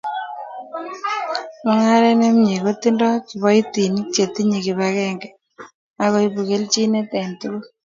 [1.65, 5.27] Mungaret ne mie kotindoi kiboitinik che tinyei kipagenge
[6.03, 7.63] akoibu keljinet eng tugul